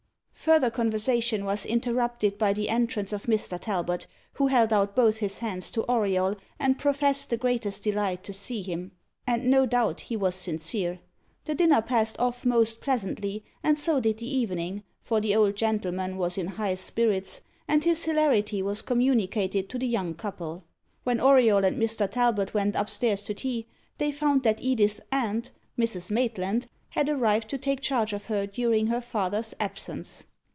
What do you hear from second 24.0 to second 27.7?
found that Edith's aunt, Mrs. Maitland, had arrived to